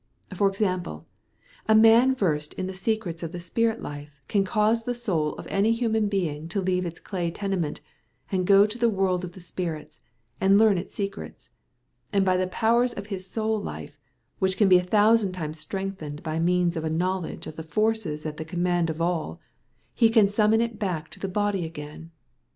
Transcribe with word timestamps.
For 0.33 0.47
example, 0.49 1.05
a 1.67 1.75
man 1.75 2.15
versed 2.15 2.55
in 2.55 2.65
the 2.65 2.73
secrets 2.73 3.21
of 3.21 3.33
the 3.33 3.39
spirit 3.39 3.81
life 3.83 4.19
can 4.27 4.43
cause 4.43 4.83
the 4.83 4.95
soul 4.95 5.35
of 5.35 5.45
any 5.45 5.73
human 5.73 6.07
being 6.07 6.47
to 6.47 6.59
leave 6.59 6.87
its 6.87 6.99
clay 6.99 7.29
tenement, 7.29 7.81
and 8.31 8.47
go 8.47 8.65
to 8.65 8.79
the 8.79 8.89
world 8.89 9.23
of 9.23 9.39
spirits, 9.43 10.03
and 10.39 10.57
learn 10.57 10.79
its 10.79 10.95
secrets; 10.95 11.53
and 12.11 12.25
by 12.25 12.35
the 12.35 12.47
powers 12.47 12.93
of 12.93 13.05
his 13.13 13.29
soul 13.29 13.61
life, 13.61 13.99
which 14.39 14.57
can 14.57 14.67
be 14.67 14.79
a 14.79 14.83
thousand 14.83 15.33
times 15.33 15.59
strengthened 15.59 16.23
by 16.23 16.39
means 16.39 16.75
of 16.75 16.83
a 16.83 16.89
knowledge 16.89 17.45
of 17.45 17.55
the 17.55 17.61
forces 17.61 18.25
at 18.25 18.37
the 18.37 18.43
command 18.43 18.89
of 18.89 19.01
all, 19.03 19.39
he 19.93 20.09
can 20.09 20.27
summon 20.27 20.61
it 20.61 20.79
back 20.79 21.09
to 21.11 21.19
the 21.19 21.27
body 21.29 21.63
again. 21.63 22.09